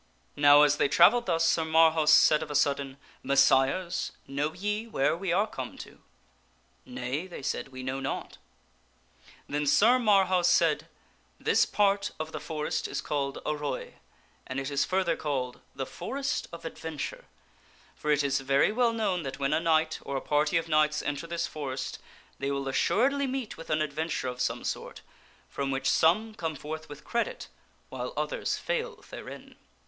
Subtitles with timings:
[0.35, 5.15] Now, as they travelled thus Sir Marhaus said of a sudden," Messires, know ye where
[5.15, 6.01] we are come to?""
[6.87, 8.39] Nay," they said," we know not."
[9.47, 10.87] Then Sir Marhaus said,"
[11.49, 13.93] This part of the forest is called knigkts'enter Arroy
[14.47, 17.25] and it is further called' The Forest of Adventure.'
[17.95, 19.59] the Forest of p or ft j s verv we ll known that when a
[19.59, 20.65] knight, or a party of Adventure..
[20.65, 21.99] J.*> knights enter this forest,
[22.39, 25.01] they will assuredly meet with an adventure of some sort,
[25.47, 27.49] from which some come forth with credit
[27.91, 29.57] while others fail therein."